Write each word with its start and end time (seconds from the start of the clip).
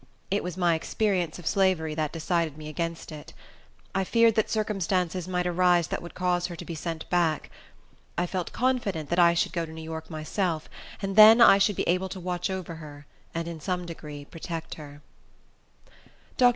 It 0.31 0.43
was 0.43 0.57
my 0.57 0.73
experience 0.73 1.37
of 1.37 1.45
slavery 1.45 1.93
that 1.93 2.11
decided 2.11 2.57
me 2.57 2.69
against 2.69 3.11
it. 3.11 3.33
I 3.93 4.03
feared 4.03 4.33
that 4.33 4.49
circumstances 4.49 5.27
might 5.27 5.45
arise 5.45 5.89
that 5.89 6.01
would 6.01 6.15
cause 6.15 6.47
her 6.47 6.55
to 6.55 6.65
be 6.65 6.73
sent 6.73 7.07
back. 7.11 7.51
I 8.17 8.25
felt 8.25 8.51
confident 8.51 9.11
that 9.11 9.19
I 9.19 9.35
should 9.35 9.53
go 9.53 9.63
to 9.63 9.71
New 9.71 9.83
York 9.83 10.09
myself; 10.09 10.67
and 11.03 11.15
then 11.15 11.39
I 11.39 11.59
should 11.59 11.75
be 11.75 11.87
able 11.87 12.09
to 12.09 12.19
watch 12.19 12.49
over 12.49 12.77
her, 12.77 13.05
and 13.35 13.47
in 13.47 13.59
some 13.61 13.85
degree 13.85 14.25
protect 14.25 14.73
her. 14.73 15.03
Dr. 16.35 16.49